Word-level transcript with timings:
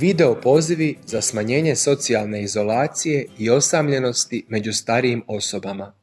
Video 0.00 0.40
pozivi 0.40 0.96
za 1.06 1.20
smanjenje 1.20 1.76
socijalne 1.76 2.42
izolacije 2.42 3.26
i 3.38 3.50
osamljenosti 3.50 4.44
među 4.48 4.72
starijim 4.72 5.22
osobama. 5.26 5.94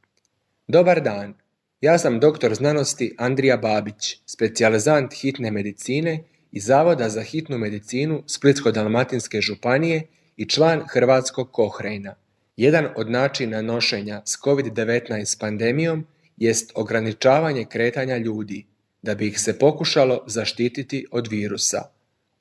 Dobar 0.67 1.01
dan, 1.01 1.33
ja 1.81 1.97
sam 1.97 2.19
doktor 2.19 2.55
znanosti 2.55 3.15
Andrija 3.17 3.57
Babić, 3.57 4.17
specijalizant 4.25 5.13
hitne 5.13 5.51
medicine 5.51 6.23
iz 6.51 6.65
Zavoda 6.65 7.09
za 7.09 7.21
hitnu 7.21 7.57
medicinu 7.57 8.23
Splitsko-dalmatinske 8.27 9.41
županije 9.41 10.07
i 10.35 10.45
član 10.45 10.83
Hrvatskog 10.89 11.51
Kohrejna. 11.51 12.15
Jedan 12.57 12.87
od 12.95 13.11
načina 13.11 13.61
nošenja 13.61 14.21
s 14.25 14.37
COVID-19 14.41 15.39
pandemijom 15.39 16.07
jest 16.37 16.71
ograničavanje 16.75 17.65
kretanja 17.65 18.17
ljudi, 18.17 18.65
da 19.01 19.15
bi 19.15 19.27
ih 19.27 19.39
se 19.39 19.59
pokušalo 19.59 20.23
zaštititi 20.27 21.05
od 21.11 21.27
virusa. 21.27 21.96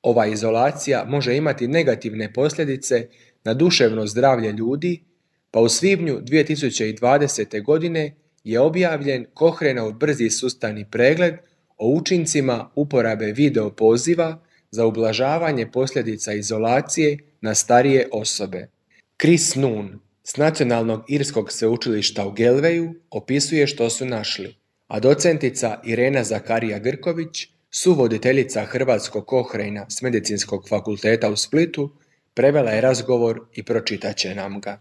Ova 0.07 0.27
izolacija 0.27 1.05
može 1.07 1.35
imati 1.37 1.67
negativne 1.67 2.33
posljedice 2.33 3.07
na 3.43 3.53
duševno 3.53 4.07
zdravlje 4.07 4.51
ljudi, 4.51 5.03
pa 5.51 5.59
u 5.59 5.69
svibnju 5.69 6.21
2020. 6.21 7.63
godine 7.63 8.15
je 8.43 8.59
objavljen 8.59 9.25
Kohrenov 9.33 9.91
brzi 9.91 10.29
sustavni 10.29 10.85
pregled 10.91 11.35
o 11.77 11.89
učincima 11.89 12.71
uporabe 12.75 13.31
video 13.31 13.69
poziva 13.69 14.39
za 14.71 14.85
ublažavanje 14.85 15.71
posljedica 15.71 16.33
izolacije 16.33 17.17
na 17.41 17.55
starije 17.55 18.07
osobe. 18.11 18.67
Chris 19.21 19.55
Noon 19.55 19.99
s 20.23 20.37
Nacionalnog 20.37 21.03
irskog 21.07 21.51
sveučilišta 21.51 22.27
u 22.27 22.31
Gelveju 22.31 22.93
opisuje 23.09 23.67
što 23.67 23.89
su 23.89 24.05
našli, 24.05 24.55
a 24.87 24.99
docentica 24.99 25.81
Irena 25.85 26.23
Zakarija 26.23 26.79
Grković, 26.79 27.56
suvoditeljica 27.71 28.65
Hrvatskog 28.65 29.25
kohrejna 29.25 29.85
s 29.89 30.01
Medicinskog 30.01 30.69
fakulteta 30.69 31.29
u 31.29 31.35
Splitu, 31.35 31.89
prevela 32.33 32.71
je 32.71 32.81
razgovor 32.81 33.41
i 33.53 33.63
pročitaće 33.63 34.35
nam 34.35 34.59
ga. 34.59 34.79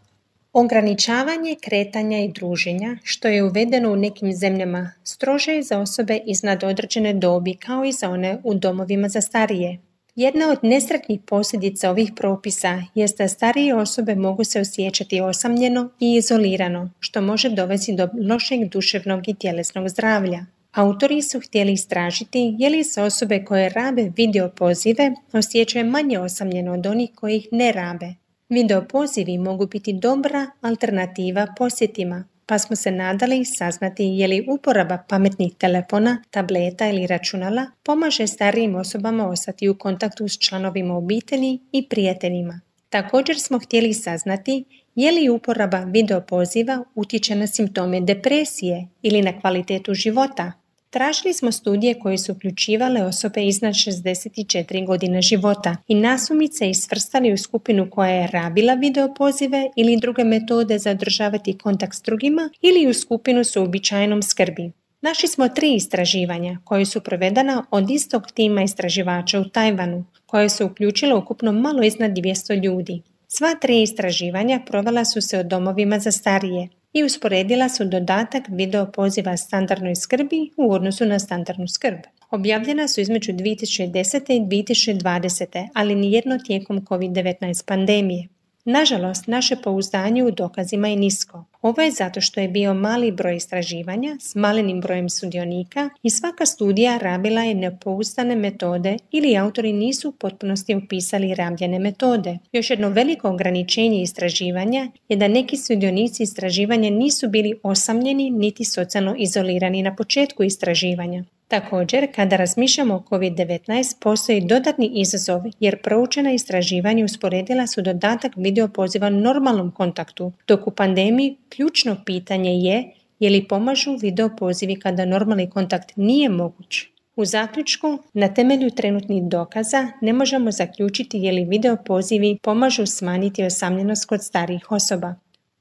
Ograničavanje 0.53 1.57
kretanja 1.61 2.19
i 2.19 2.33
druženja, 2.33 2.97
što 3.03 3.29
je 3.29 3.45
uvedeno 3.45 3.93
u 3.93 3.97
nekim 3.97 4.33
zemljama, 4.33 4.93
strože 5.05 5.53
je 5.53 5.63
za 5.63 5.79
osobe 5.79 6.21
iznad 6.27 6.65
određene 6.65 7.15
dobi 7.15 7.55
kao 7.55 7.85
i 7.85 7.93
za 7.93 8.11
one 8.11 8.39
u 8.45 8.55
domovima 8.55 9.09
za 9.09 9.21
starije. 9.21 9.79
Jedna 10.17 10.51
od 10.51 10.59
nesretnih 10.63 11.21
posljedica 11.27 11.91
ovih 11.91 12.13
propisa 12.17 12.83
jest 12.95 13.19
da 13.19 13.29
starije 13.29 13.75
osobe 13.75 14.15
mogu 14.15 14.45
se 14.45 14.61
osjećati 14.61 15.21
osamljeno 15.21 15.91
i 16.01 16.17
izolirano, 16.17 16.91
što 17.01 17.21
može 17.21 17.51
dovesti 17.51 17.95
do 17.95 18.09
lošeg 18.29 18.69
duševnog 18.69 19.29
i 19.29 19.35
tjelesnog 19.35 19.89
zdravlja. 19.89 20.47
Autori 20.77 21.23
su 21.23 21.41
htjeli 21.41 21.73
istražiti 21.73 22.57
je 22.59 22.71
li 22.71 22.85
se 22.85 23.03
osobe 23.03 23.45
koje 23.45 23.69
rabe 23.69 24.13
video 24.17 24.49
pozive 24.49 25.13
osjećaju 25.33 25.87
manje 25.87 26.19
osamljeno 26.19 26.73
od 26.73 26.87
onih 26.87 27.11
koji 27.15 27.37
ih 27.37 27.49
ne 27.53 27.73
rabe. 27.73 28.15
Video 28.49 28.85
pozivi 28.89 29.39
mogu 29.39 29.67
biti 29.67 29.93
dobra 29.93 30.47
alternativa 30.61 31.47
posjetima, 31.59 32.25
pa 32.47 32.59
smo 32.59 32.77
se 32.77 32.91
nadali 32.91 33.45
saznati 33.45 34.05
je 34.05 34.29
li 34.29 34.47
uporaba 34.49 34.99
pametnih 35.09 35.55
telefona, 35.59 36.23
tableta 36.31 36.89
ili 36.89 37.07
računala 37.07 37.67
pomaže 37.83 38.27
starijim 38.27 38.75
osobama 38.75 39.29
ostati 39.29 39.69
u 39.69 39.79
kontaktu 39.79 40.29
s 40.29 40.39
članovima 40.39 40.97
obitelji 40.97 41.59
i 41.73 41.89
prijateljima. 41.89 42.61
Također 42.89 43.41
smo 43.41 43.59
htjeli 43.59 43.95
saznati 43.95 44.65
je 44.95 45.13
li 45.13 45.29
uporaba 45.29 45.79
video 45.79 46.21
poziva 46.21 46.85
utječe 46.95 47.35
na 47.35 47.47
simptome 47.47 48.01
depresije 48.01 48.89
ili 49.03 49.23
na 49.23 49.41
kvalitetu 49.41 49.95
života. 49.95 50.53
Tražili 50.97 51.35
smo 51.35 51.53
studije 51.53 51.99
koje 51.99 52.19
su 52.19 52.33
uključivale 52.33 53.03
osobe 53.03 53.47
iznad 53.47 53.75
64 53.75 54.87
godine 54.87 55.23
života 55.23 55.77
i 55.89 55.95
nasumice 55.95 56.71
isvrstali 56.71 57.33
u 57.33 57.37
skupinu 57.37 57.91
koja 57.91 58.11
je 58.11 58.27
rabila 58.27 58.75
video 58.75 59.15
pozive 59.15 59.71
ili 59.77 59.97
druge 59.97 60.25
metode 60.25 60.79
za 60.79 60.91
održavati 60.91 61.59
kontakt 61.59 61.97
s 61.97 62.03
drugima 62.03 62.51
ili 62.61 62.89
u 62.89 62.95
skupinu 62.95 63.45
s 63.45 63.57
uobičajenom 63.57 64.23
skrbi. 64.23 64.73
Našli 65.01 65.29
smo 65.29 65.49
tri 65.49 65.75
istraživanja 65.75 66.59
koje 66.65 66.85
su 66.85 67.01
provedena 67.01 67.67
od 67.71 67.91
istog 67.91 68.31
tima 68.35 68.63
istraživača 68.63 69.41
u 69.41 69.45
Tajvanu, 69.45 70.05
koje 70.27 70.49
su 70.49 70.67
uključile 70.67 71.15
ukupno 71.15 71.53
malo 71.53 71.83
iznad 71.83 72.11
200 72.11 72.65
ljudi. 72.65 73.03
Sva 73.29 73.55
tri 73.55 73.83
istraživanja 73.83 74.61
provela 74.67 75.05
su 75.05 75.21
se 75.21 75.39
o 75.39 75.43
domovima 75.43 75.99
za 75.99 76.13
starije, 76.13 76.69
i 76.97 77.05
usporedila 77.05 77.69
su 77.69 77.85
dodatak 77.85 78.45
video 78.49 78.93
poziva 78.93 79.37
standardnoj 79.37 79.97
skrbi 79.97 80.51
u 80.57 80.73
odnosu 80.73 81.07
na 81.07 81.19
standardnu 81.19 81.69
skrb. 81.69 81.99
Objavljena 82.31 82.89
su 82.89 83.01
između 83.01 83.33
2010. 83.33 84.33
i 84.33 84.41
2020. 84.41 85.69
ali 85.75 85.95
nijedno 85.95 86.39
tijekom 86.39 86.81
COVID-19 86.81 87.65
pandemije. 87.67 88.29
Nažalost, 88.69 89.27
naše 89.27 89.57
pouzdanje 89.57 90.25
u 90.25 90.31
dokazima 90.31 90.89
je 90.89 90.97
nisko. 90.97 91.45
Ovo 91.63 91.83
je 91.83 91.91
zato 91.91 92.21
što 92.21 92.41
je 92.41 92.49
bio 92.49 92.75
mali 92.75 93.13
broj 93.13 93.37
istraživanja 93.37 94.17
s 94.21 94.35
malenim 94.35 94.81
brojem 94.81 95.09
sudionika 95.09 95.91
i 96.03 96.11
svaka 96.11 96.47
studija 96.47 96.99
rabila 96.99 97.43
je 97.43 97.55
nepouzdane 97.55 98.37
metode 98.37 98.97
ili 99.11 99.37
autori 99.37 99.73
nisu 99.73 100.09
u 100.09 100.13
potpunosti 100.13 100.75
upisali 100.75 101.35
rabljene 101.35 101.79
metode. 101.79 102.39
Još 102.53 102.71
jedno 102.71 102.89
veliko 102.89 103.29
ograničenje 103.29 104.03
istraživanja 104.03 104.89
je 105.09 105.17
da 105.17 105.29
neki 105.29 105.57
sudionici 105.57 106.23
istraživanja 106.23 106.91
nisu 106.91 107.29
bili 107.29 107.61
osamljeni 107.63 108.31
niti 108.31 108.65
socijalno 108.65 109.15
izolirani 109.19 109.83
na 109.83 109.97
početku 109.97 110.43
istraživanja. 110.43 111.25
Također, 111.49 112.15
kada 112.15 112.37
razmišljamo 112.37 112.95
o 112.95 113.03
COVID-19, 113.11 114.01
postoji 114.01 114.41
dodatni 114.41 114.91
izazov 114.95 115.43
jer 115.61 115.83
proučena 115.83 116.33
istraživanja 116.33 117.05
usporedila 117.05 117.67
su 117.67 117.83
dodatak 117.83 118.33
video 118.37 118.69
poziva 118.69 119.11
normalnom 119.11 119.71
kontaktu, 119.71 120.33
dok 120.49 120.67
u 120.67 120.71
pandemiji 120.71 121.37
ključno 121.49 121.97
pitanje 122.07 122.51
je 122.51 122.85
je 123.21 123.31
li 123.31 123.49
pomažu 123.49 123.97
video 124.03 124.37
pozivi 124.37 124.81
kada 124.81 125.05
normalni 125.05 125.51
kontakt 125.51 125.93
nije 125.97 126.29
moguć. 126.29 126.87
U 127.17 127.25
zaključku, 127.25 127.99
na 128.13 128.35
temelju 128.35 128.71
trenutnih 128.71 129.23
dokaza 129.25 129.89
ne 130.01 130.13
možemo 130.13 130.51
zaključiti 130.51 131.19
je 131.19 131.33
li 131.33 131.45
video 131.45 131.77
pozivi 131.85 132.39
pomažu 132.43 132.87
smanjiti 132.87 133.45
osamljenost 133.45 134.07
kod 134.07 134.25
starijih 134.25 134.73
osoba. 134.73 135.15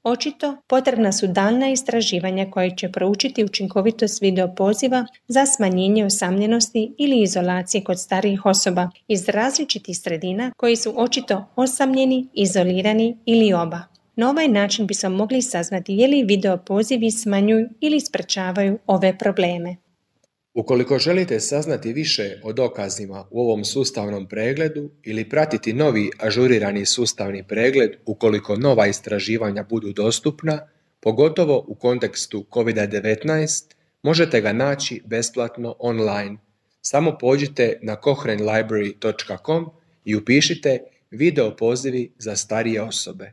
Očito 0.07 0.57
potrebna 0.67 1.11
su 1.11 1.27
daljna 1.27 1.69
istraživanja 1.69 2.51
koje 2.51 2.77
će 2.77 2.91
proučiti 2.91 3.43
učinkovitost 3.43 4.21
video 4.21 4.55
poziva 4.55 5.05
za 5.27 5.45
smanjenje 5.45 6.05
osamljenosti 6.05 6.93
ili 6.97 7.21
izolacije 7.21 7.83
kod 7.83 7.99
starijih 7.99 8.45
osoba 8.45 8.89
iz 9.07 9.29
različitih 9.29 9.97
sredina 9.97 10.51
koji 10.57 10.75
su 10.75 10.93
očito 10.95 11.45
osamljeni, 11.55 12.27
izolirani 12.33 13.17
ili 13.25 13.53
oba. 13.53 13.81
Na 14.15 14.29
ovaj 14.29 14.47
način 14.47 14.87
bismo 14.87 15.09
mogli 15.09 15.41
saznati 15.41 15.93
je 15.93 16.07
li 16.07 16.23
video 16.23 16.57
pozivi 16.57 17.11
smanjuju 17.11 17.69
ili 17.79 17.99
sprečavaju 17.99 18.79
ove 18.87 19.17
probleme. 19.17 19.75
Ukoliko 20.55 20.99
želite 20.99 21.39
saznati 21.39 21.93
više 21.93 22.39
o 22.43 22.53
dokazima 22.53 23.27
u 23.31 23.41
ovom 23.41 23.65
sustavnom 23.65 24.27
pregledu 24.27 24.89
ili 25.03 25.29
pratiti 25.29 25.73
novi 25.73 26.09
ažurirani 26.19 26.85
sustavni 26.85 27.47
pregled 27.47 27.91
ukoliko 28.05 28.55
nova 28.55 28.87
istraživanja 28.87 29.63
budu 29.63 29.93
dostupna, 29.93 30.67
pogotovo 30.99 31.65
u 31.67 31.75
kontekstu 31.75 32.45
COVID-19, 32.51 33.73
možete 34.03 34.41
ga 34.41 34.53
naći 34.53 35.01
besplatno 35.05 35.75
online. 35.79 36.37
Samo 36.81 37.17
pođite 37.17 37.79
na 37.81 37.95
cochranelibrary.com 38.03 39.69
i 40.05 40.15
upišite 40.15 40.79
video 41.11 41.55
pozivi 41.55 42.11
za 42.17 42.35
starije 42.35 42.81
osobe. 42.81 43.31